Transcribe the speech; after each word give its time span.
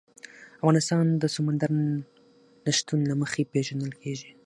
افغانستان 0.61 1.05
د 1.21 1.23
سمندر 1.35 1.71
نه 2.67 2.71
شتون 2.77 2.99
له 3.09 3.15
مخې 3.21 3.49
پېژندل 3.53 3.93
کېږي. 4.03 4.29